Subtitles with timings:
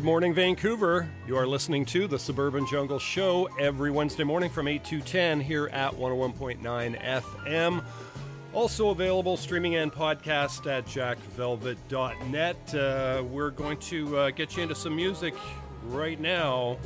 [0.00, 1.06] Good morning, Vancouver.
[1.26, 5.42] You are listening to the Suburban Jungle Show every Wednesday morning from 8 to 10
[5.42, 7.84] here at 101.9 FM.
[8.54, 12.74] Also available streaming and podcast at jackvelvet.net.
[12.74, 15.34] Uh, we're going to uh, get you into some music
[15.88, 16.78] right now.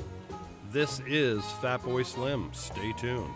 [0.73, 2.51] This is Fatboy Slim.
[2.53, 3.31] Stay tuned.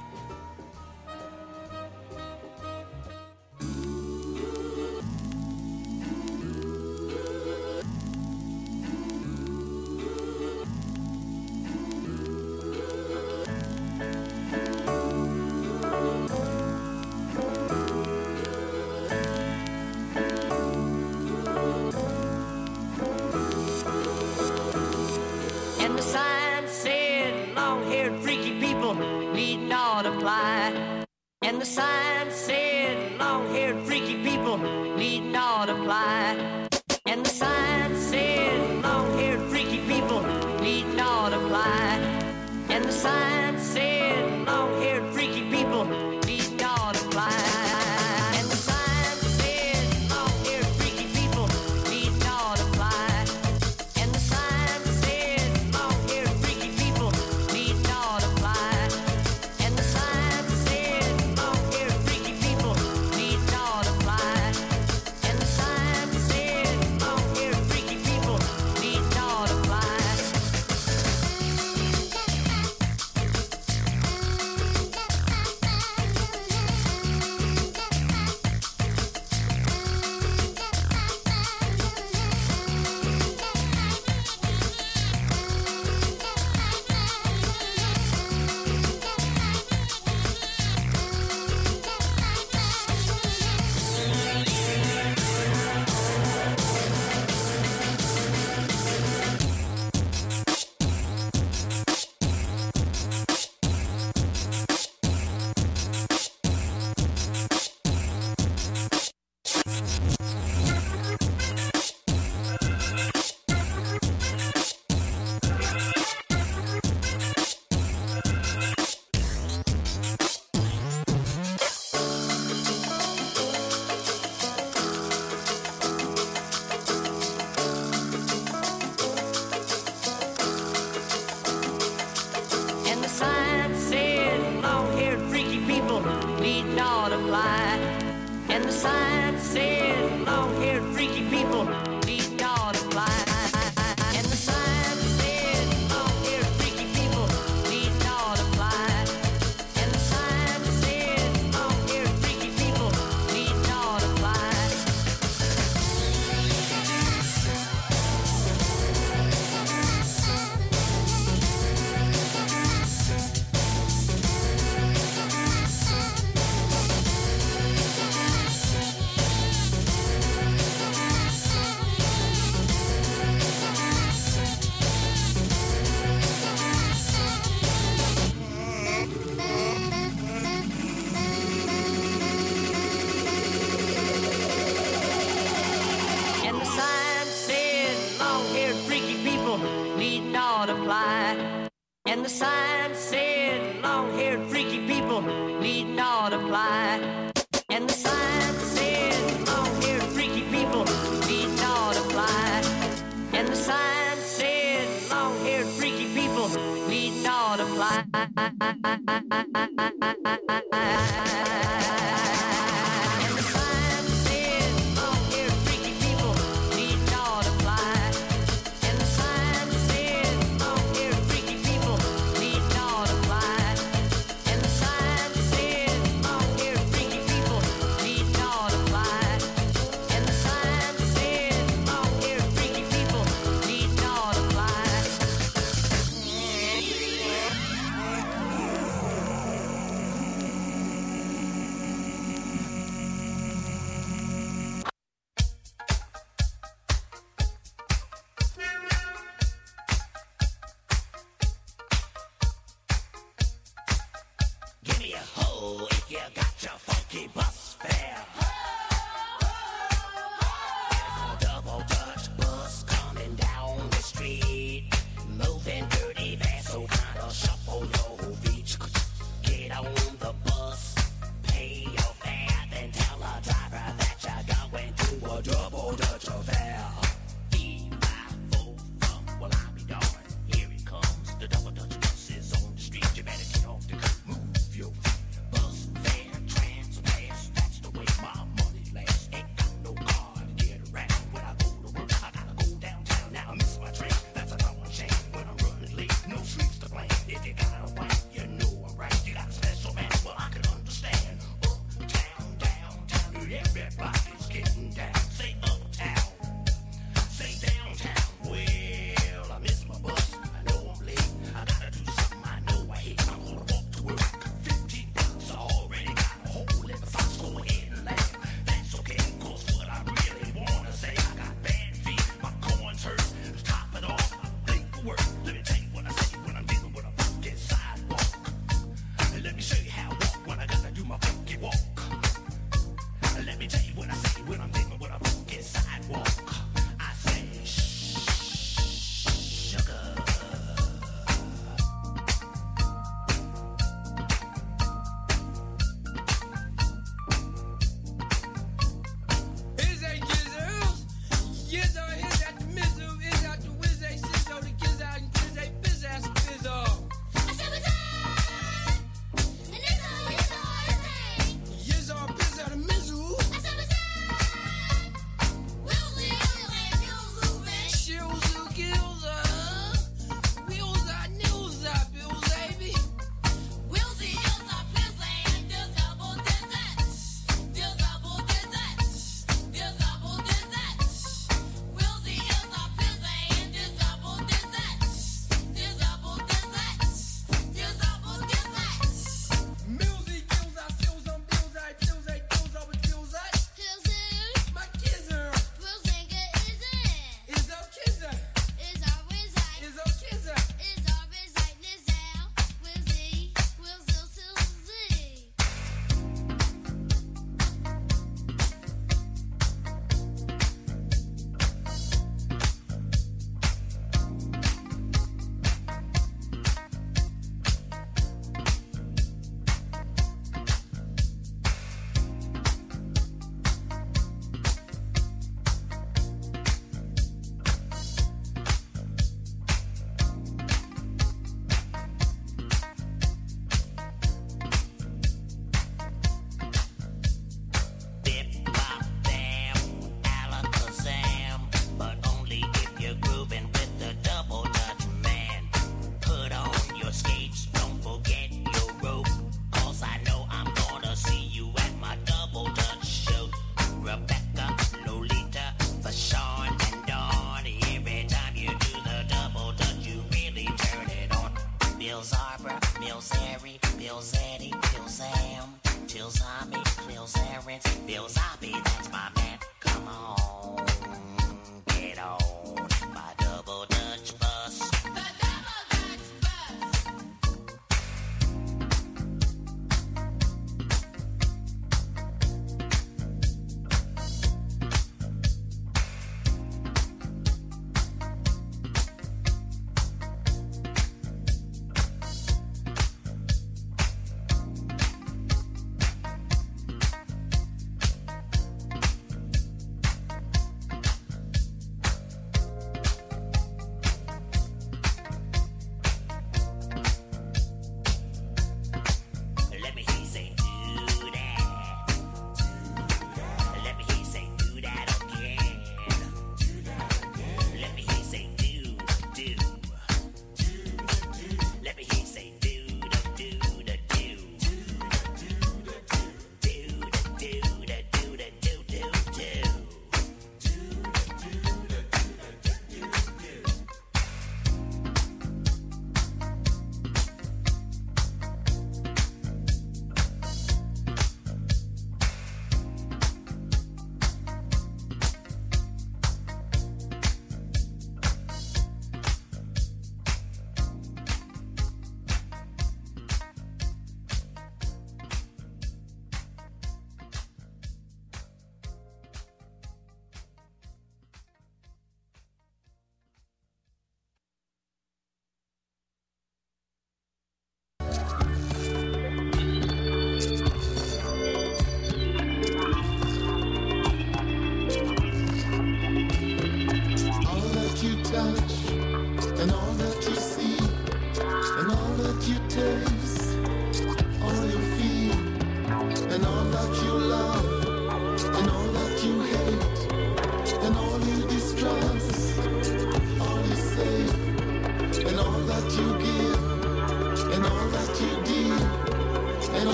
[42.91, 43.98] Double Dutch affair.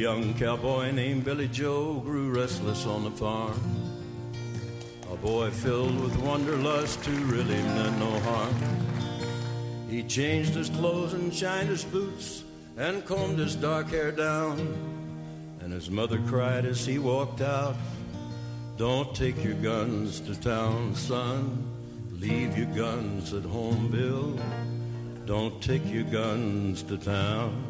[0.00, 3.60] Young cowboy named Billy Joe grew restless on the farm.
[5.12, 8.54] A boy filled with wanderlust who really meant no harm.
[9.90, 12.44] He changed his clothes and shined his boots
[12.78, 14.58] and combed his dark hair down.
[15.60, 17.76] And his mother cried as he walked out,
[18.78, 21.62] Don't take your guns to town, son.
[22.12, 24.34] Leave your guns at home, Bill.
[25.26, 27.69] Don't take your guns to town.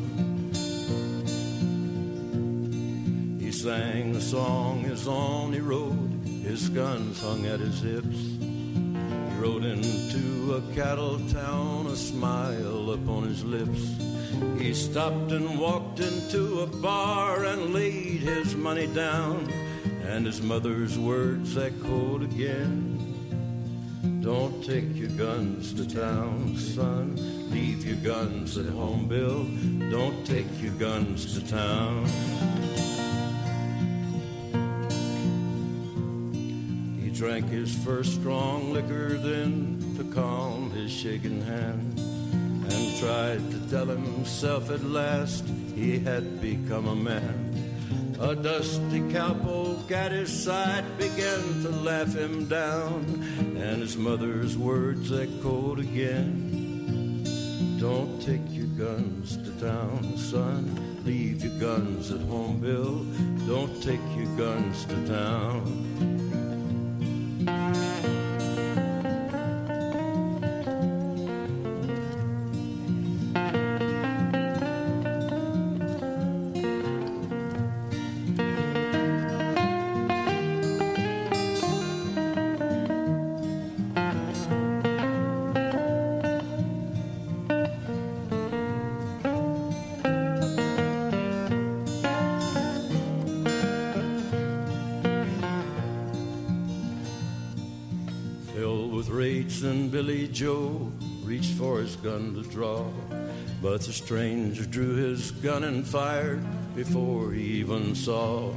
[3.61, 8.17] Sang the song as on he rode, his guns hung at his hips.
[8.39, 13.83] He rode into a cattle town, a smile upon his lips.
[14.57, 19.47] He stopped and walked into a bar and laid his money down,
[20.07, 22.97] and his mother's words echoed again.
[24.21, 27.15] Don't take your guns to town, son.
[27.51, 29.43] Leave your guns at home, Bill.
[29.91, 32.07] Don't take your guns to town.
[37.21, 43.85] Drank his first strong liquor then to calm his shaking hand and tried to tell
[43.85, 48.17] himself at last he had become a man.
[48.19, 53.05] A dusty cowpoke at his side began to laugh him down,
[53.55, 57.21] and his mother's words echoed again.
[57.79, 61.03] Don't take your guns to town, son.
[61.05, 63.05] Leave your guns at home, Bill.
[63.45, 66.20] Don't take your guns to town.
[67.45, 67.90] Filled
[103.61, 106.43] But the stranger drew his gun and fired
[106.75, 108.53] before he even saw.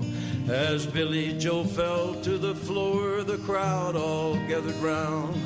[0.49, 5.37] As Billy Joe fell to the floor, the crowd all gathered round,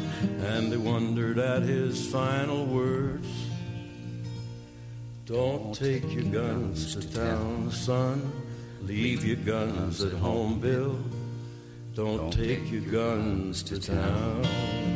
[0.43, 3.27] and they wondered at his final words.
[5.25, 8.33] Don't take your guns to town, son.
[8.83, 10.99] Leave your guns at home, Bill.
[11.95, 14.88] Don't take your guns to town.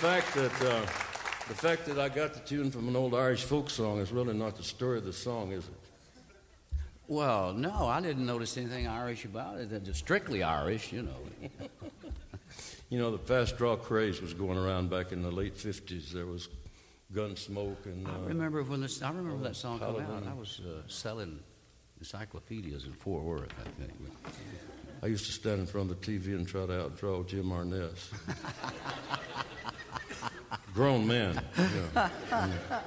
[0.00, 0.80] Fact that uh,
[1.48, 4.32] the fact that I got the tune from an old Irish folk song is really
[4.32, 6.78] not the story of the song, is it?
[7.06, 9.70] Well, no, I didn't notice anything Irish about it.
[9.70, 11.50] It's strictly Irish, you know.
[12.88, 16.12] You know, the fast draw craze was going around back in the late '50s.
[16.12, 16.48] There was
[17.12, 18.06] gun smoke and.
[18.06, 20.26] Uh, I remember when this, I remember that song came out.
[20.26, 21.40] I was uh, selling
[21.98, 23.92] encyclopedias in Fort Worth, I think.
[25.02, 28.10] I used to stand in front of the TV and try to outdraw Jim Arness.
[30.74, 31.40] Grown man.
[31.58, 32.08] Yeah.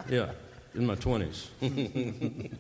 [0.10, 0.32] yeah,
[0.76, 1.48] in my 20s.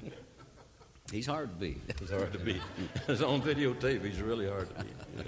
[1.11, 1.81] He's hard to beat.
[1.99, 2.61] He's hard to beat.
[3.07, 4.03] It's on videotape.
[4.03, 4.93] He's really hard to beat.
[5.17, 5.23] Yeah.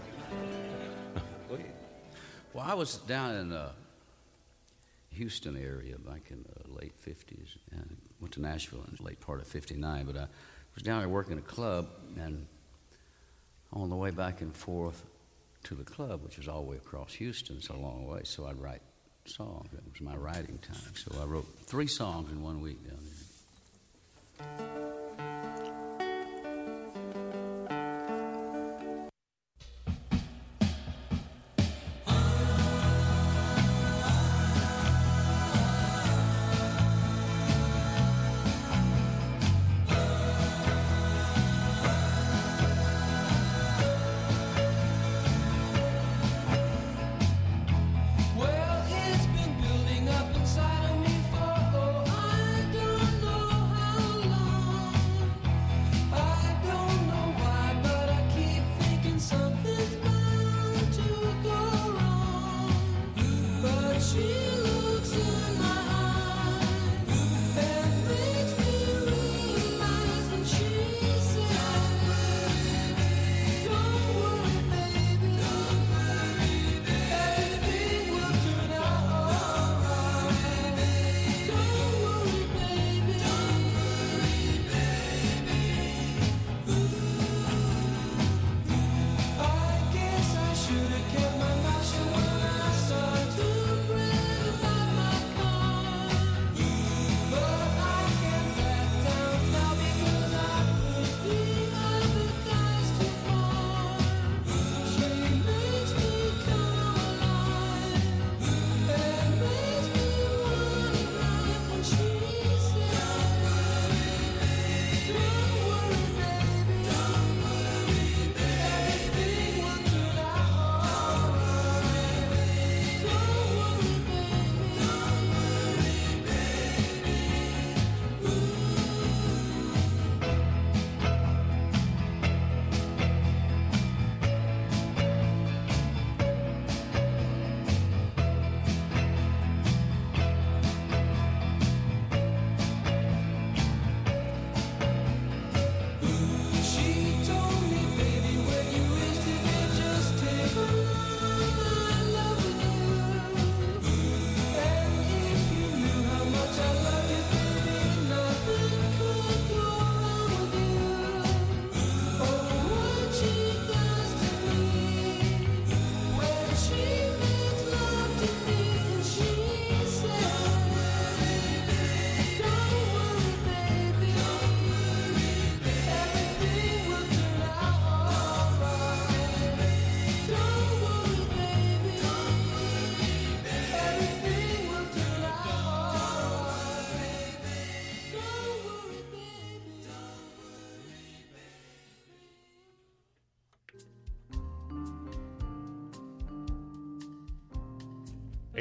[2.55, 3.73] Well, I was down in uh,
[5.09, 9.41] Houston area back in the late 50s and went to Nashville in the late part
[9.41, 10.05] of 59.
[10.05, 10.27] But I
[10.73, 12.45] was down there working a club and
[13.73, 15.03] on the way back and forth
[15.65, 18.45] to the club, which was all the way across Houston, it's a long way, so
[18.45, 18.81] I'd write
[19.27, 19.69] songs.
[19.71, 20.93] That was my writing time.
[20.95, 22.99] So I wrote three songs in one week down
[24.39, 24.84] there.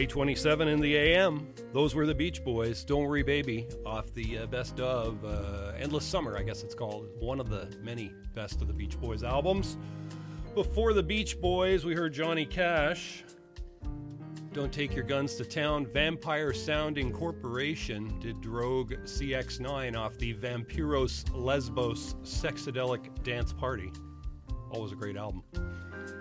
[0.04, 1.48] 827 in the AM.
[1.72, 2.84] Those were the Beach Boys.
[2.84, 3.66] Don't worry, baby.
[3.86, 7.08] Off the uh, best of uh, Endless Summer, I guess it's called.
[7.20, 9.78] One of the many best of the Beach Boys albums.
[10.54, 13.24] Before the Beach Boys, we heard Johnny Cash.
[14.52, 15.86] Don't take your guns to town.
[15.86, 23.90] Vampire Sound Incorporation did Droge CX9 off the Vampiros Lesbos Sexadelic Dance Party.
[24.70, 25.42] Always a great album.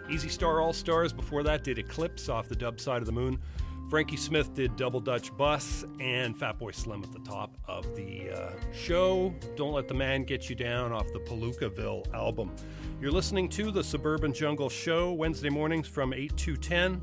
[0.10, 3.42] Easy Star All Stars before that did Eclipse off the dub side of the moon.
[3.90, 8.52] Frankie Smith did Double Dutch Bus and Fatboy Slim at the top of the uh,
[8.72, 9.34] show.
[9.56, 12.56] Don't Let the Man Get You Down off the Palookaville album.
[13.00, 17.02] You're listening to the Suburban Jungle Show Wednesday mornings from 8 to 10.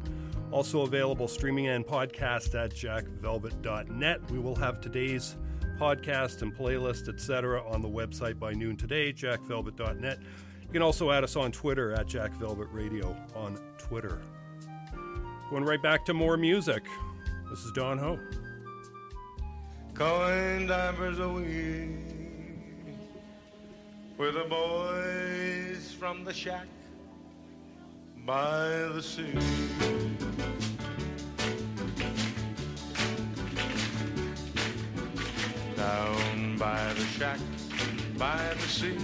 [0.50, 4.30] Also available streaming and podcast at jackvelvet.net.
[4.30, 5.36] We will have today's
[5.78, 10.18] podcast and playlist, etc., on the website by noon today, jackvelvet.net.
[10.62, 14.20] You can also add us on Twitter at Jack Velvet Radio on Twitter.
[15.50, 16.84] Going right back to more music.
[17.50, 18.16] This is Don Ho.
[19.94, 21.88] Coin divers away
[24.16, 26.68] with the boys from the shack
[28.24, 29.32] by the sea.
[35.76, 37.40] Down by the shack
[38.16, 38.96] by the sea.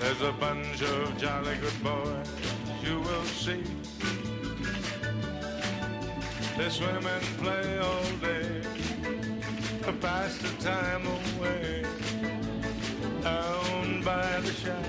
[0.00, 3.62] There's a bunch of jolly good boys you will see.
[6.56, 8.62] They swim and play all day
[9.82, 11.84] to pass the time away.
[13.22, 14.86] Down by the shack,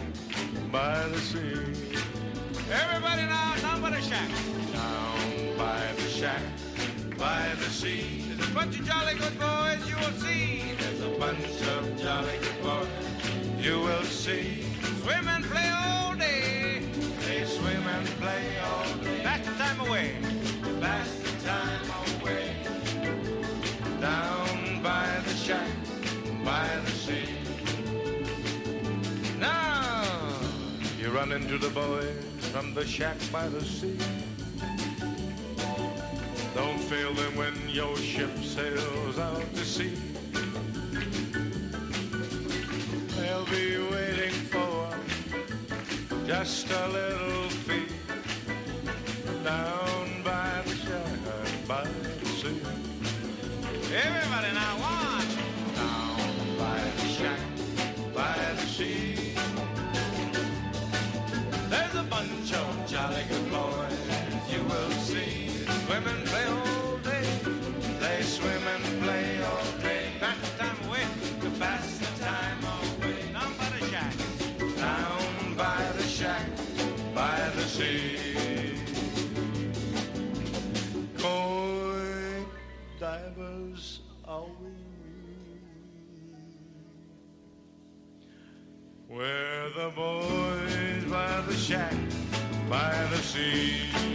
[0.72, 1.98] by the sea.
[2.72, 4.30] Everybody now, down by the shack.
[4.74, 6.42] Down by the shack,
[7.18, 8.26] by the sea.
[8.30, 10.74] There's a bunch of jolly good boys you will see.
[10.80, 14.64] There's a bunch of jolly good boys you will see.
[15.02, 16.57] Swim and play all day.
[18.20, 18.58] Play
[19.04, 19.22] day.
[19.24, 20.16] Pass the time away.
[20.82, 22.56] Pass the time away.
[24.02, 25.68] Down by the shack,
[26.44, 27.30] by the sea.
[29.40, 30.04] Now
[31.00, 32.16] you run into the boys
[32.52, 33.98] from the shack by the sea.
[36.56, 39.94] Don't fail them when your ship sails out to sea.
[43.16, 44.98] They'll be waiting for
[46.26, 47.87] just a little fee
[49.48, 51.20] down by the shack
[51.66, 51.82] by
[52.20, 52.60] the sea.
[54.06, 55.34] Everybody now watch
[55.74, 57.40] down by the shack
[58.14, 59.34] by the sea.
[61.70, 64.04] There's a bunch of jolly good boys
[64.52, 65.50] you will see.
[65.90, 66.27] Women
[89.78, 91.94] the boys by the shack,
[92.68, 94.07] by the sea.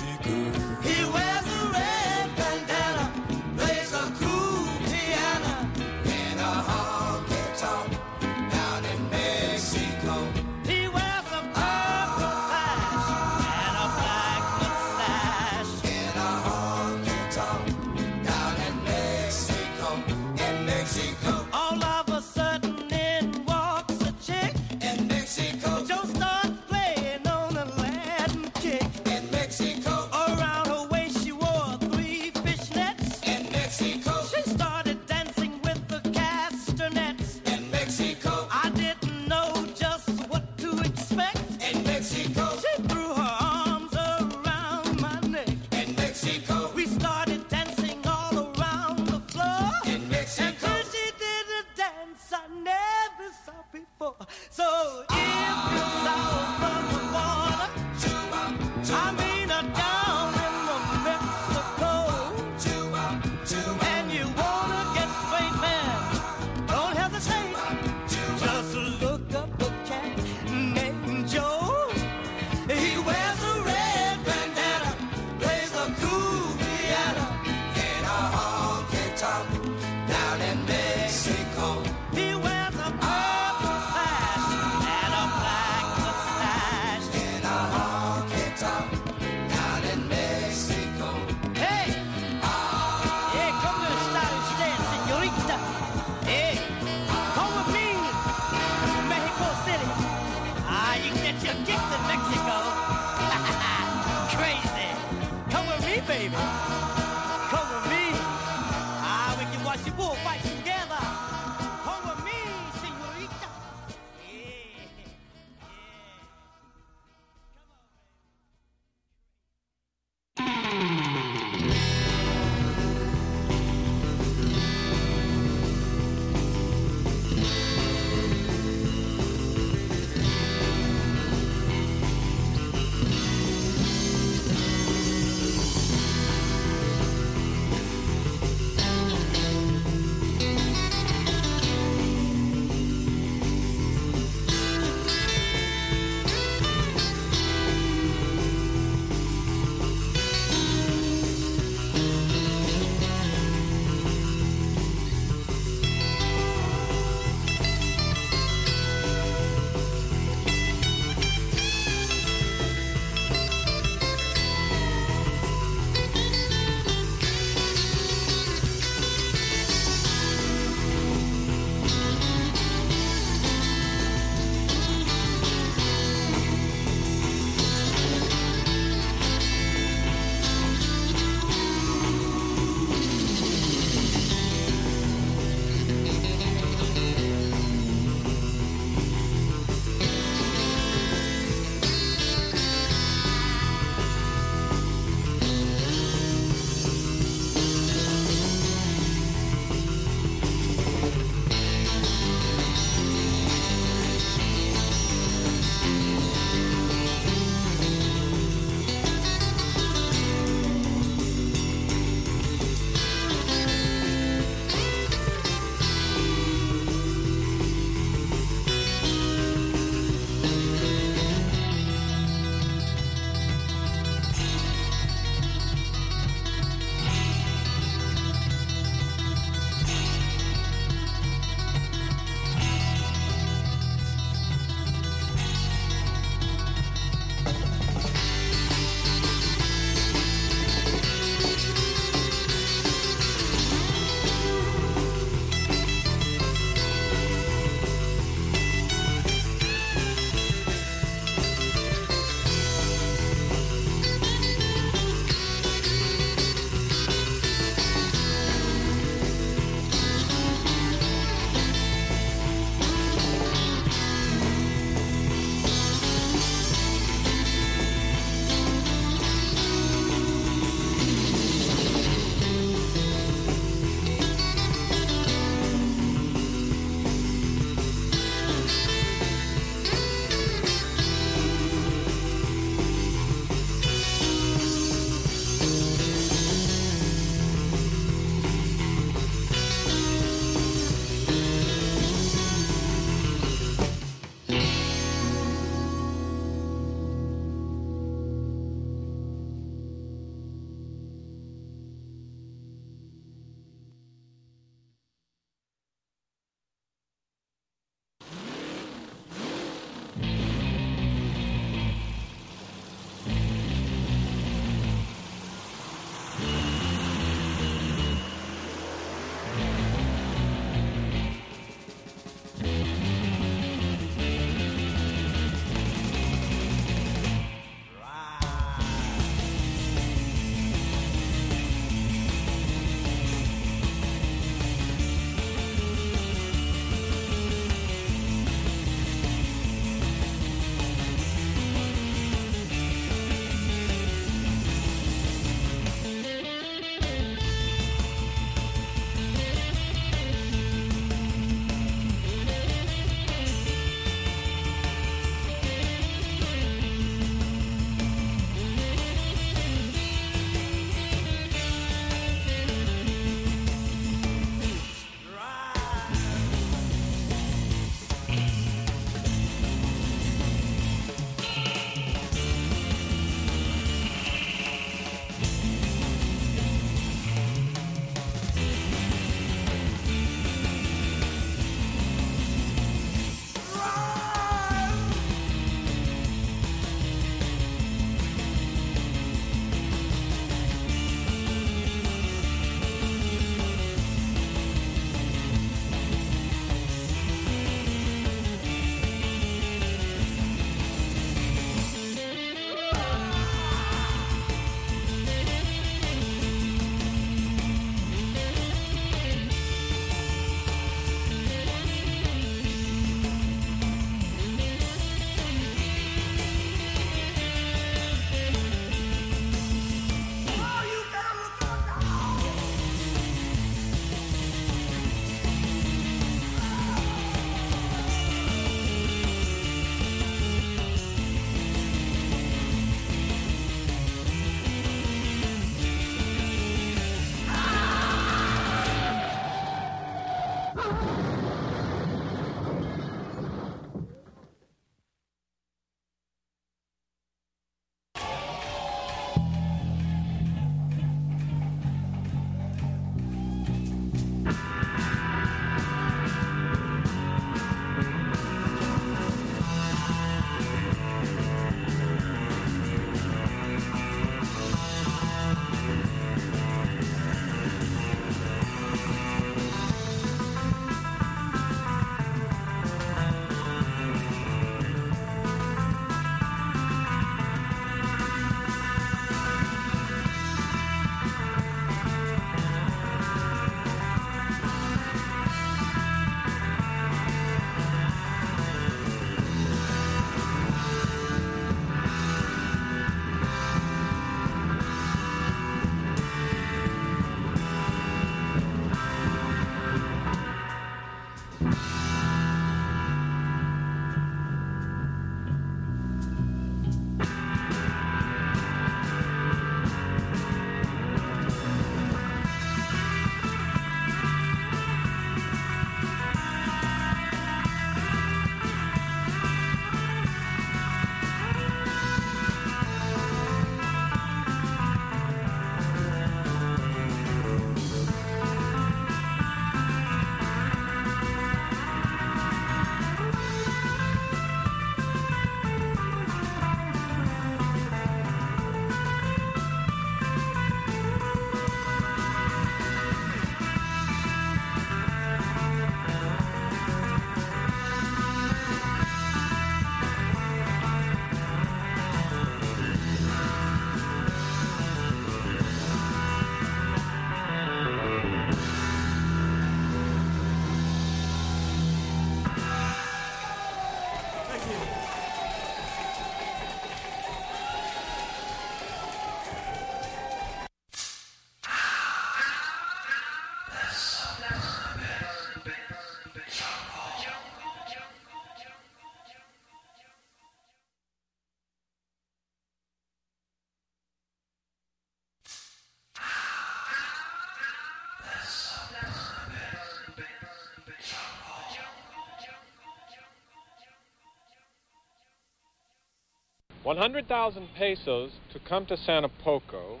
[596.88, 600.00] 100,000 pesos to come to Santo Poco,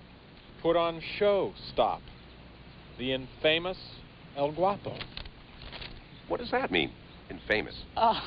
[0.62, 2.00] put on show stop,
[2.96, 3.76] the infamous
[4.34, 4.96] El Guapo.
[6.28, 6.90] What does that mean,
[7.30, 7.74] infamous?
[7.98, 8.22] Oh,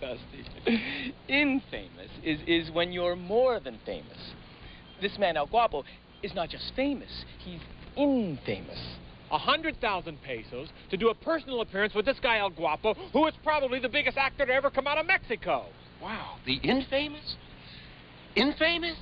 [0.00, 0.82] Dusty.
[1.28, 4.32] infamous is, is when you're more than famous.
[5.00, 5.84] This man, El Guapo,
[6.24, 7.60] is not just famous, he's
[7.96, 8.80] infamous.
[9.28, 13.34] A 100,000 pesos to do a personal appearance with this guy, El Guapo, who is
[13.44, 15.66] probably the biggest actor to ever come out of Mexico.
[16.02, 17.36] Wow, the infamous?
[18.34, 18.96] Infamous?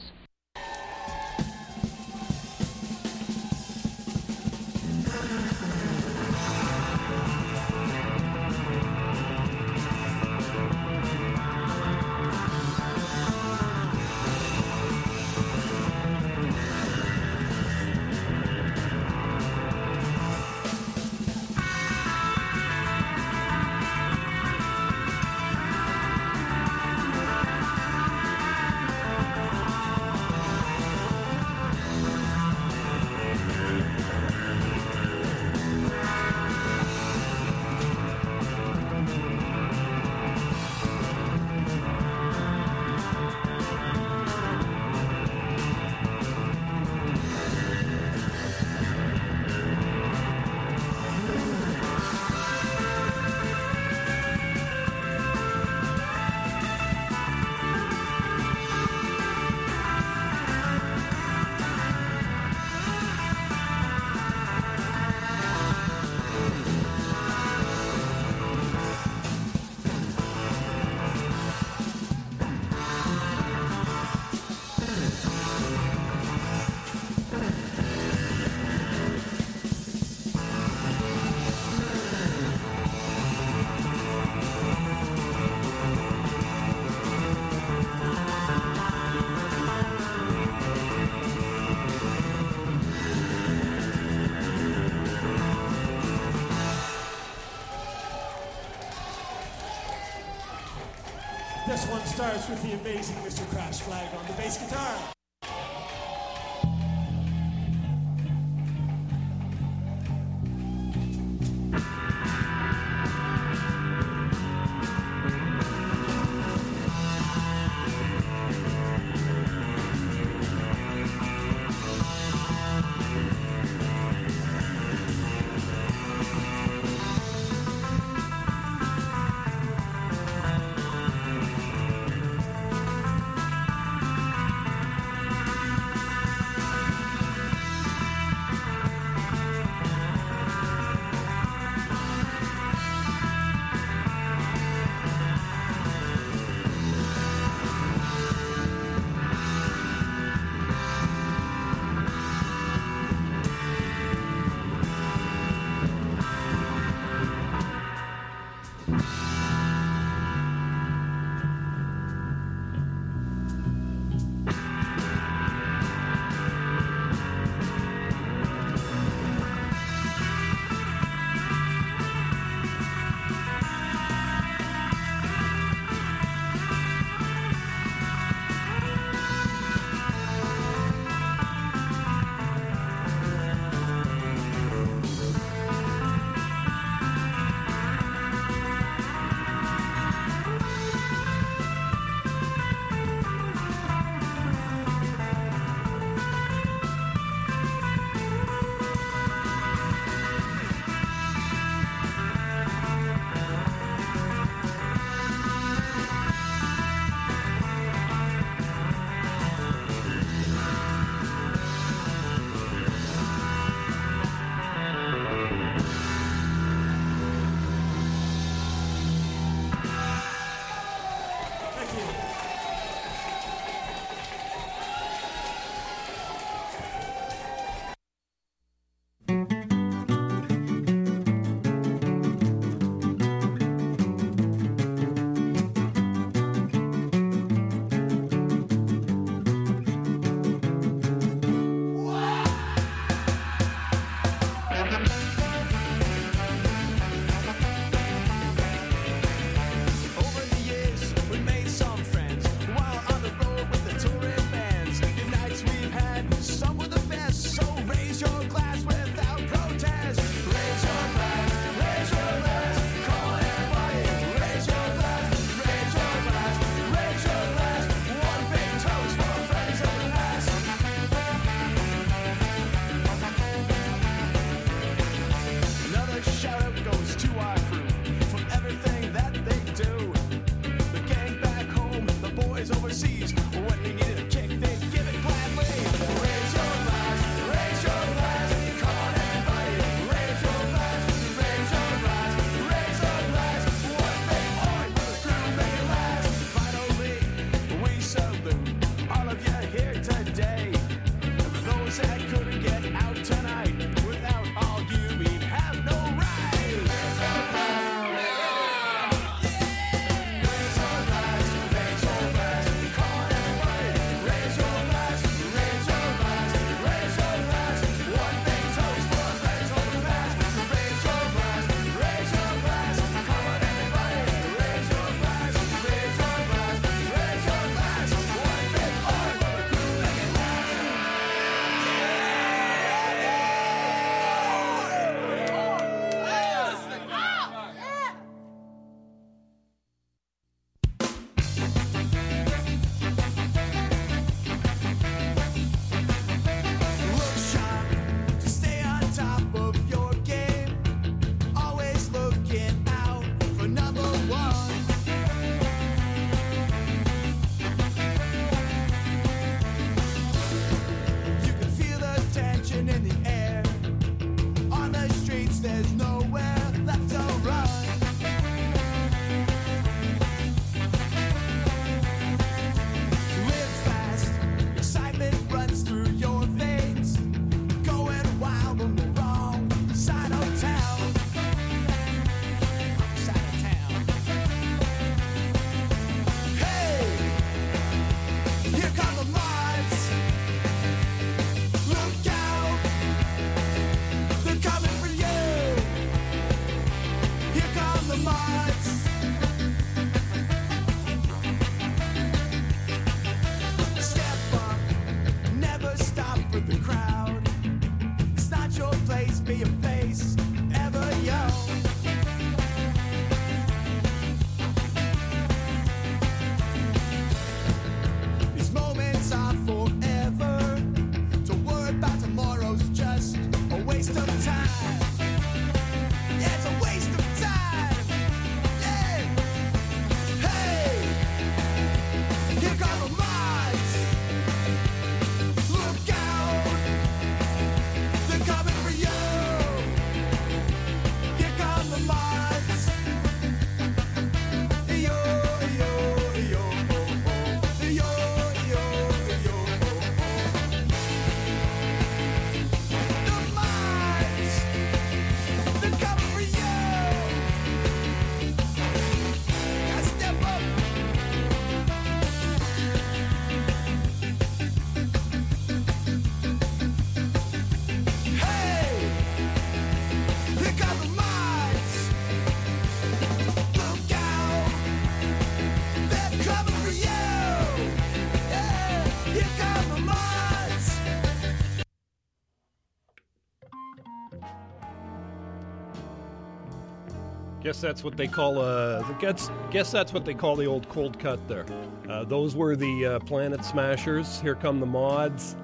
[487.71, 491.21] Guess that's what they call uh guess guess that's what they call the old cold
[491.21, 491.65] cut there.
[492.09, 494.41] Uh, those were the uh, Planet Smashers.
[494.41, 495.55] Here come the mods.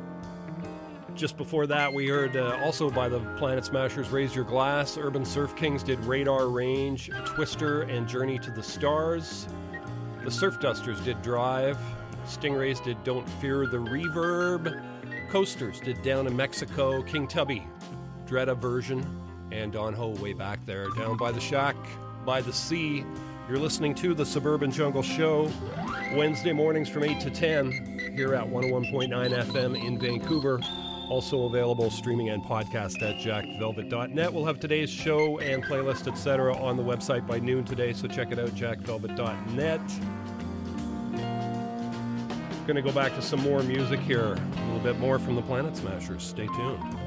[1.16, 4.96] Just before that, we heard uh, also by the Planet Smashers Raise Your Glass.
[4.96, 9.48] Urban Surf Kings did Radar Range, Twister, and Journey to the Stars.
[10.22, 11.76] The Surf Dusters did Drive.
[12.24, 14.80] Stingrays did Don't Fear the Reverb.
[15.28, 17.02] Coasters did Down in Mexico.
[17.02, 17.66] King Tubby,
[18.28, 19.25] Dreda version.
[19.56, 21.76] And Don Ho way back there, down by the shack,
[22.26, 23.06] by the sea.
[23.48, 25.50] You're listening to the Suburban Jungle Show,
[26.14, 30.60] Wednesday mornings from 8 to 10, here at 101.9 FM in Vancouver.
[31.08, 34.30] Also available streaming and podcast at jackvelvet.net.
[34.30, 38.32] We'll have today's show and playlist, etc., on the website by noon today, so check
[38.32, 39.80] it out, jackvelvet.net.
[42.66, 45.74] Gonna go back to some more music here, a little bit more from the Planet
[45.74, 46.22] Smashers.
[46.22, 47.05] Stay tuned.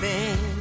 [0.00, 0.57] Since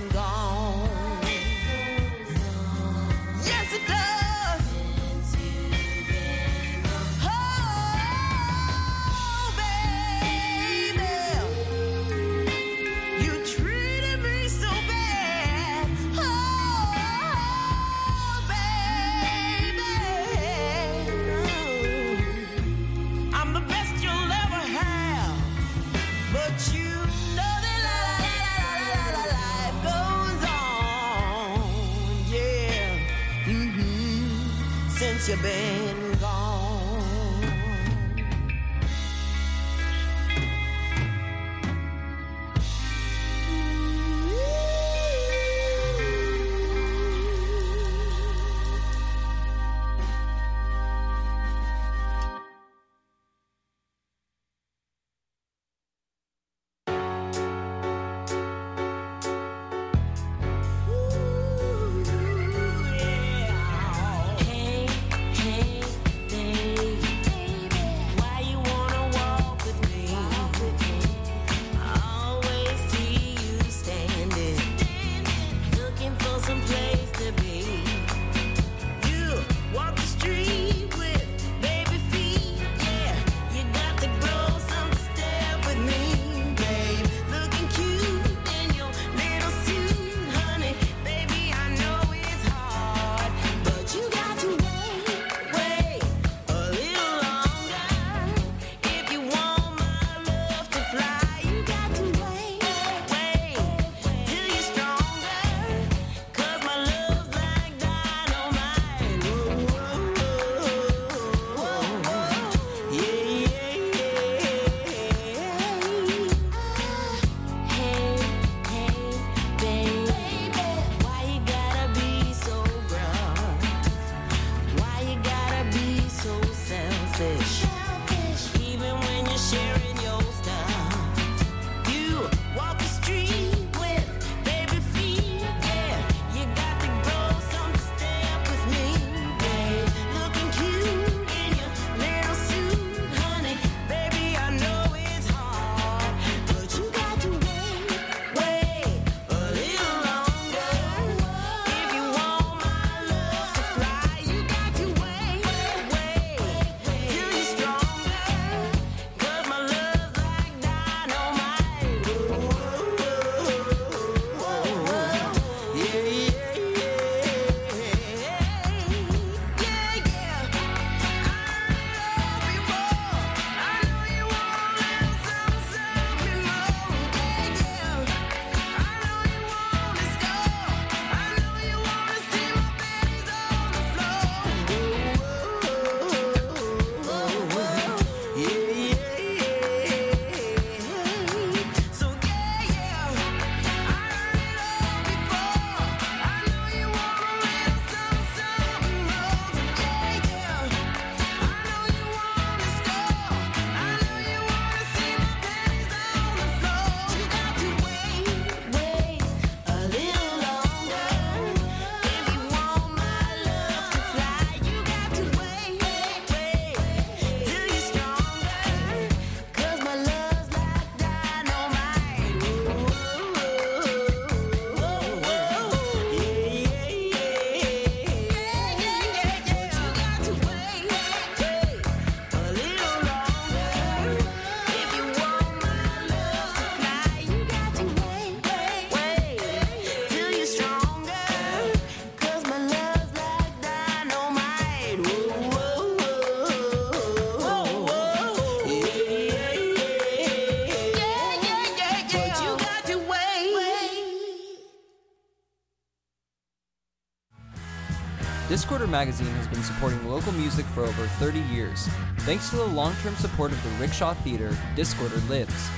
[258.88, 261.88] Magazine has been supporting local music for over 30 years.
[262.20, 265.70] Thanks to the long term support of the Rickshaw Theater, Discorder lives.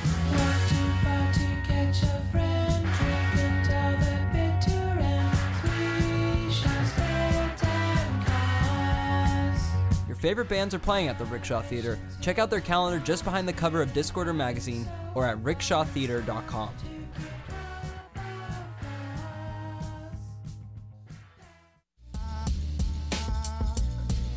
[10.07, 11.97] Your favorite bands are playing at the Rickshaw Theater.
[12.21, 16.69] Check out their calendar just behind the cover of Discorder magazine or at rickshawtheater.com.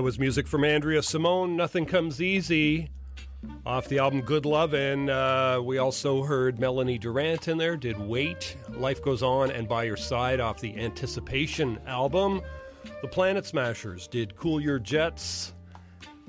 [0.00, 2.88] That was music from Andrea Simone, Nothing Comes Easy,
[3.66, 5.10] off the album Good Lovin'.
[5.10, 9.82] Uh, we also heard Melanie Durrant in there, did Wait, Life Goes On, and By
[9.82, 12.40] Your Side off the Anticipation album.
[13.02, 15.52] The Planet Smashers did Cool Your Jets,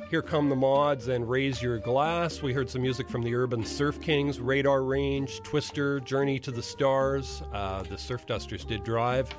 [0.09, 2.41] Here Come the Mods, and Raise Your Glass.
[2.41, 6.61] We heard some music from the Urban Surf Kings, Radar Range, Twister, Journey to the
[6.61, 7.41] Stars.
[7.53, 9.33] Uh, the Surf Dusters did Drive.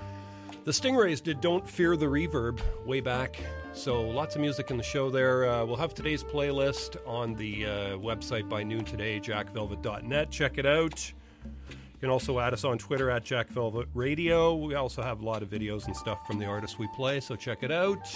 [0.65, 3.39] The Stingrays did Don't Fear the Reverb way back.
[3.75, 5.49] So lots of music in the show there.
[5.49, 10.31] Uh, we'll have today's playlist on the uh, website by noon today, jackvelvet.net.
[10.31, 11.13] Check it out.
[11.45, 14.55] You can also add us on Twitter at Jack Velvet Radio.
[14.55, 17.35] We also have a lot of videos and stuff from the artists we play, so
[17.35, 18.09] check it out.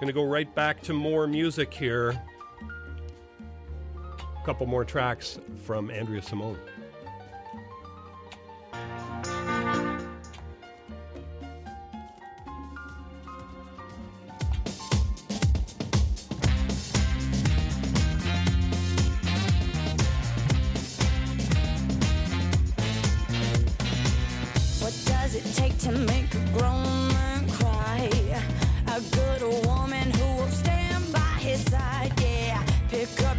[0.00, 2.20] To go right back to more music here.
[2.60, 6.58] A couple more tracks from Andrea Simone.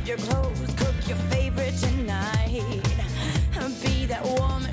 [0.06, 2.64] Your clothes, cook your favorite tonight.
[3.82, 4.73] Be that woman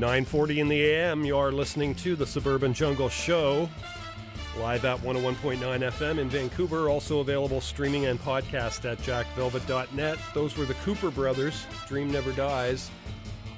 [0.00, 1.26] 9:40 in the AM.
[1.26, 3.68] You are listening to the Suburban Jungle Show,
[4.58, 6.88] live at 101.9 FM in Vancouver.
[6.88, 10.18] Also available streaming and podcast at jackvelvet.net.
[10.32, 11.66] Those were the Cooper Brothers.
[11.86, 12.90] Dream Never Dies.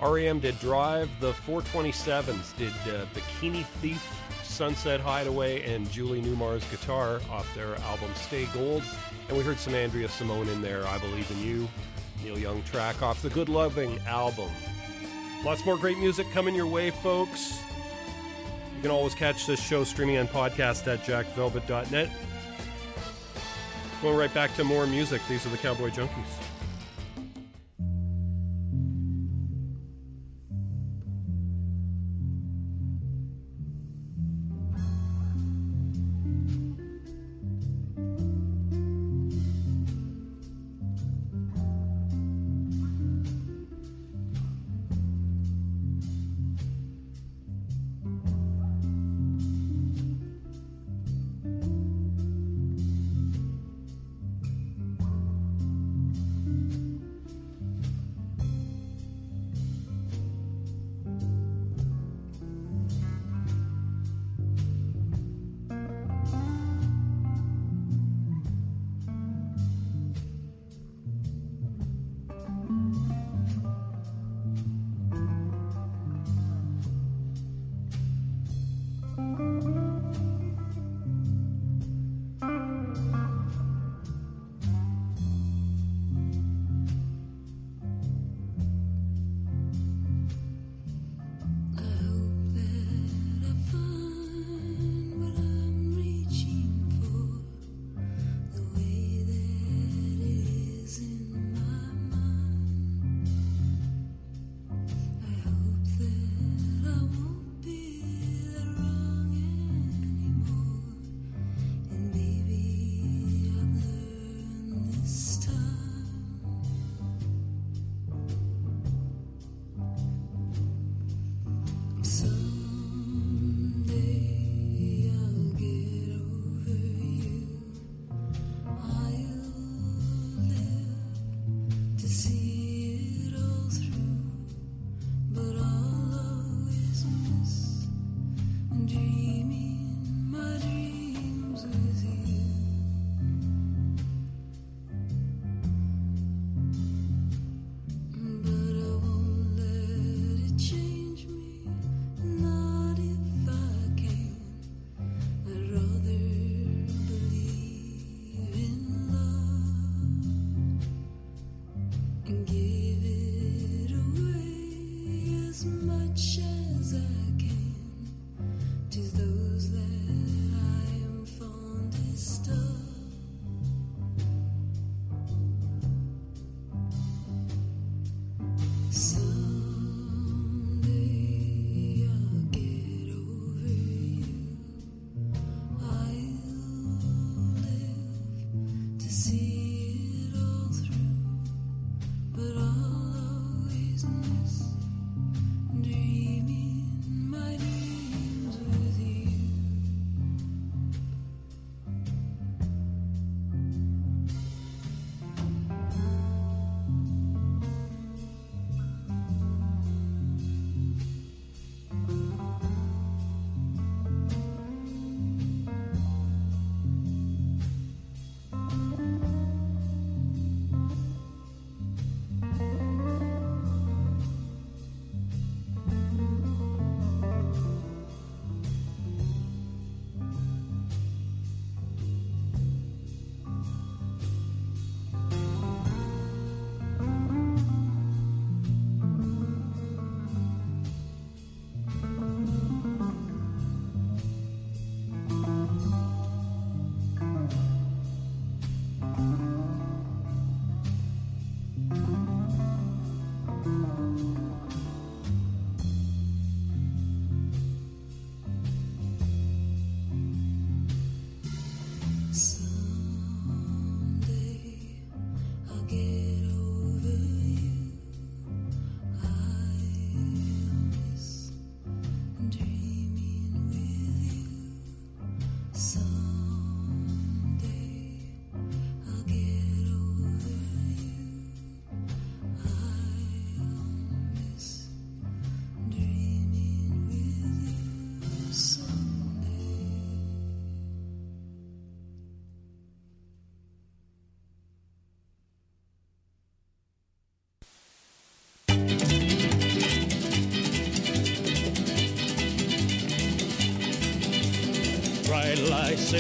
[0.03, 1.09] REM did Drive.
[1.21, 4.05] The 427s did uh, Bikini Thief,
[4.43, 8.83] Sunset Hideaway, and Julie Newmar's Guitar off their album Stay Gold.
[9.29, 10.85] And we heard some Andrea Simone in there.
[10.89, 11.69] I Believe in You.
[12.25, 14.51] Neil Young track off the Good Loving album.
[15.45, 17.61] Lots more great music coming your way, folks.
[18.77, 22.11] You can always catch this show streaming and podcast at jackvelvet.net.
[24.03, 25.21] Going right back to more music.
[25.29, 26.52] These are the Cowboy Junkies.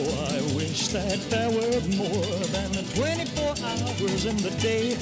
[0.00, 4.96] I wish that there were more than 24 hours in the day.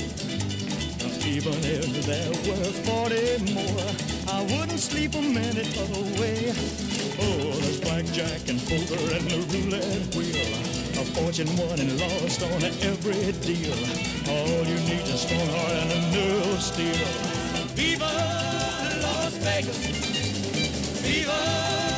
[1.25, 3.87] Even if there were 40 more,
[4.27, 6.53] I wouldn't sleep a minute away.
[7.21, 10.79] Oh, there's blackjack and poker and the roulette wheel.
[10.99, 13.79] A fortune won and lost on every deal.
[14.27, 17.07] All you need is a strong heart and a nerve of steel.
[17.79, 18.11] Viva
[19.03, 19.79] Las Vegas!
[21.07, 21.98] Viva!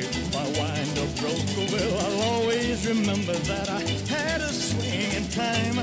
[0.00, 5.12] If I wind up broke, oh, well, I'll always remember that I had a swing
[5.12, 5.78] in time.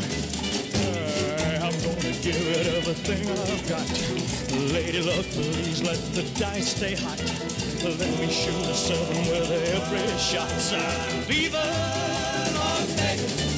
[1.61, 4.71] I'm gonna give it everything I've got.
[4.71, 7.19] Lady luck, please let the dice stay hot.
[7.83, 10.49] Let me shoot a seven with every shot.
[10.71, 11.57] Uh, Viva
[12.55, 13.54] Las Vegas!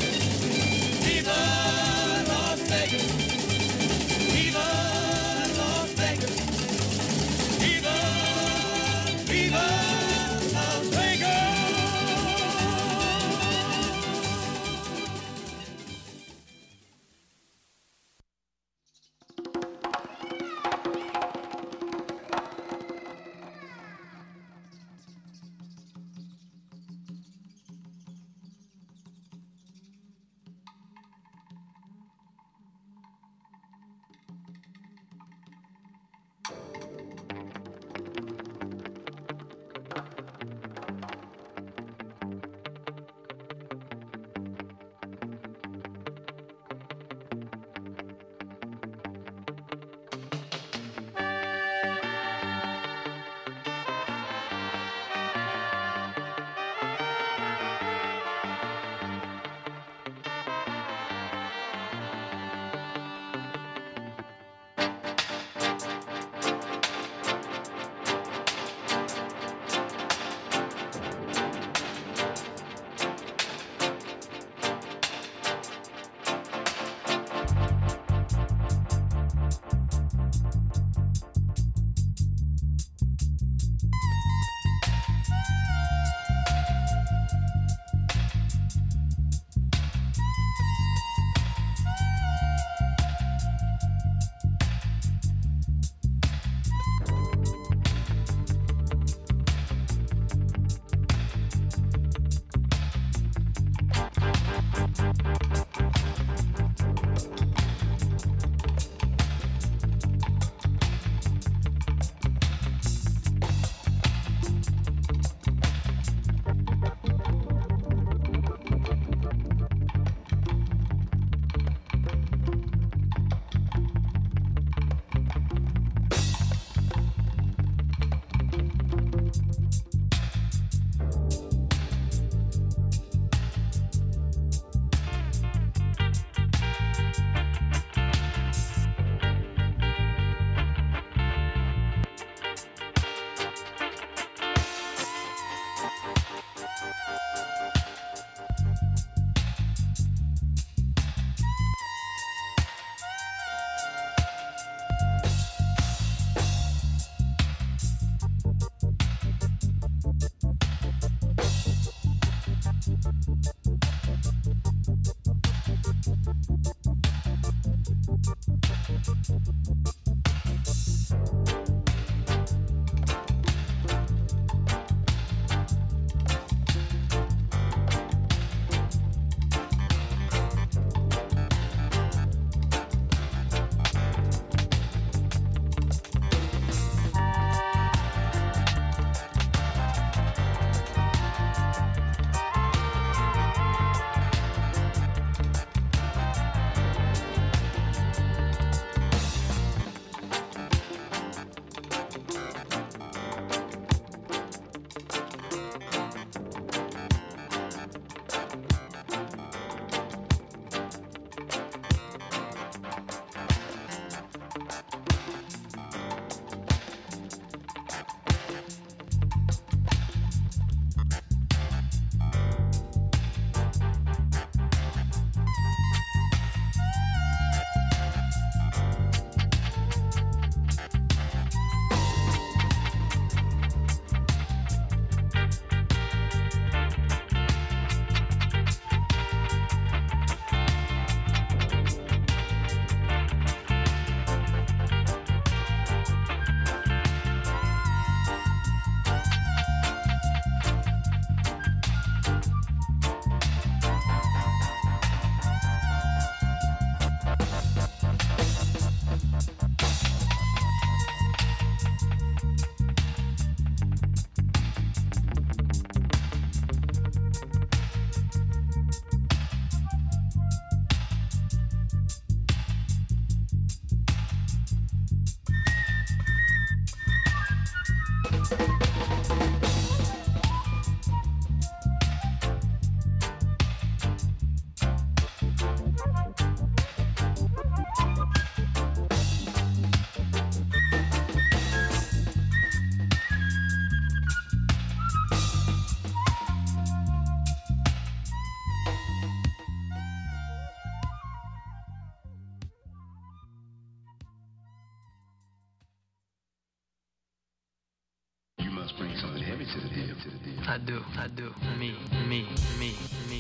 [310.88, 311.54] Do, I do.
[311.78, 311.94] Me,
[312.30, 312.48] me,
[312.80, 312.96] me,
[313.30, 313.37] me.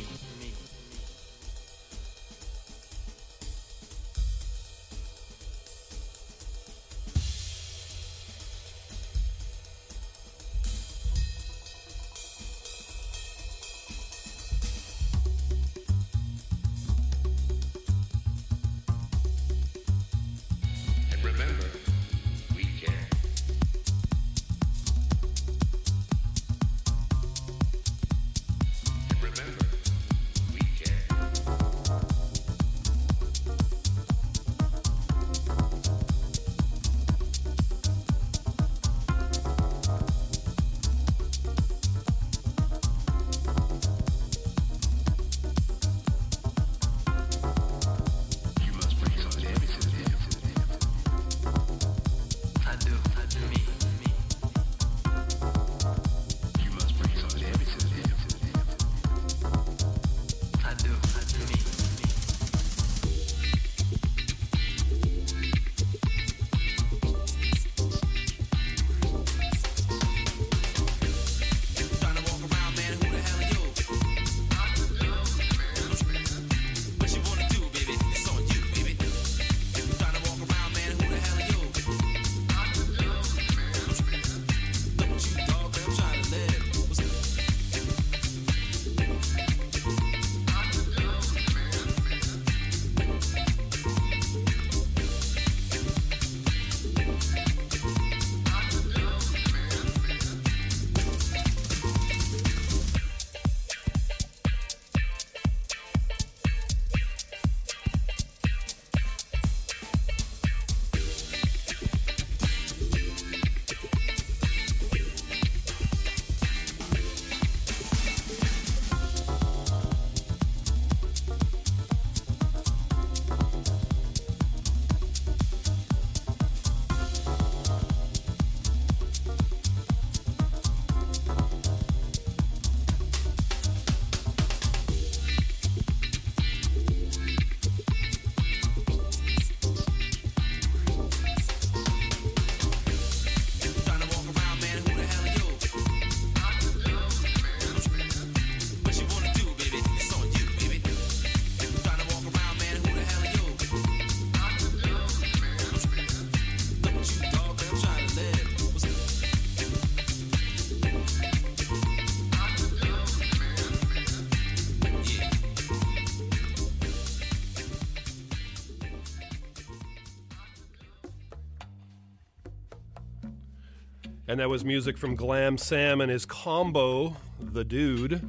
[174.37, 178.21] And that was music from Glam Sam and his combo, The Dude.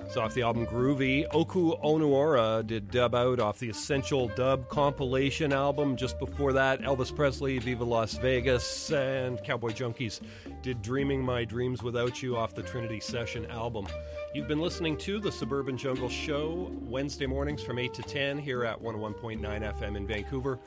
[0.00, 1.24] It's off the album Groovy.
[1.32, 5.94] Oku Onuora did Dub Out off the Essential Dub compilation album.
[5.96, 10.20] Just before that, Elvis Presley, Viva Las Vegas, and Cowboy Junkies
[10.62, 13.86] did Dreaming My Dreams Without You off the Trinity Session album.
[14.34, 18.64] You've been listening to the Suburban Jungle Show Wednesday mornings from 8 to 10 here
[18.64, 20.58] at 101.9 FM in Vancouver.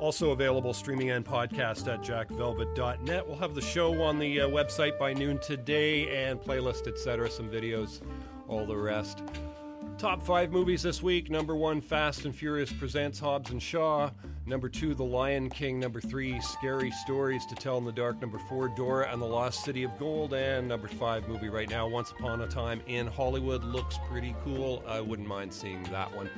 [0.00, 3.26] Also available streaming and podcast at jackvelvet.net.
[3.26, 7.50] We'll have the show on the uh, website by noon today and playlist, etc., some
[7.50, 8.00] videos,
[8.46, 9.22] all the rest.
[9.98, 11.28] Top five movies this week.
[11.28, 14.10] Number one, Fast and Furious presents Hobbs and Shaw.
[14.46, 15.80] Number two, The Lion King.
[15.80, 18.20] Number three, Scary Stories to Tell in the Dark.
[18.20, 20.34] Number four, Dora and the Lost City of Gold.
[20.34, 23.64] And number five movie right now, Once Upon a Time in Hollywood.
[23.64, 24.84] Looks pretty cool.
[24.86, 26.30] I wouldn't mind seeing that one.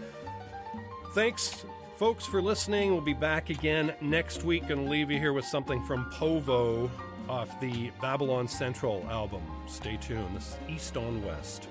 [1.13, 1.67] Thanks,
[2.01, 2.93] folks, for listening.
[2.93, 6.89] We'll be back again next week and leave you here with something from Povo
[7.29, 9.43] off the Babylon Central album.
[9.67, 10.35] Stay tuned.
[10.35, 11.69] This is East on West.